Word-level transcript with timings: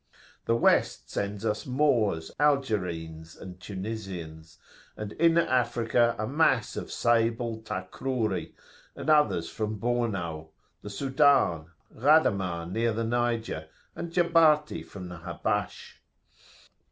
The 0.45 0.55
West 0.55 1.11
sends 1.11 1.45
us 1.45 1.67
Moors, 1.67 2.31
Algerines, 2.39 3.35
and 3.37 3.59
Tunisians, 3.59 4.57
and 4.97 5.13
Inner 5.19 5.43
Africa 5.47 6.15
a 6.17 6.25
mass 6.25 6.75
of 6.75 6.91
sable 6.91 7.59
Takrouri,[FN#23] 7.59 8.51
and 8.95 9.09
others 9.11 9.47
from 9.51 9.79
Bornou, 9.79 10.47
the 10.81 10.89
Sudan,[FN#24] 10.89 11.67
Ghadamah 12.01 12.71
near 12.71 12.93
the 12.93 13.03
Niger, 13.03 13.67
and 13.95 14.11
Jabarti 14.11 14.83
from 14.83 15.07
the 15.09 15.19
Habash. 15.19 15.99